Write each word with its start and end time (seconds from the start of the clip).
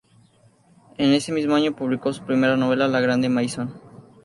En 0.97 1.13
ese 1.13 1.31
mismo 1.31 1.53
año, 1.53 1.75
publicó 1.75 2.11
su 2.11 2.23
primera 2.23 2.57
novela 2.57 2.87
"La 2.87 3.01
Grande 3.01 3.29
Maison". 3.29 3.79